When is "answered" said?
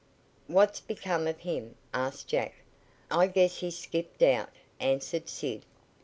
4.79-5.29